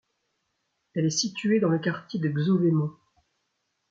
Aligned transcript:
Elle 0.95 1.05
est 1.05 1.09
située 1.11 1.59
dans 1.59 1.69
le 1.69 1.77
quartier 1.77 2.19
de 2.19 2.27
Xhovémont. 2.27 2.91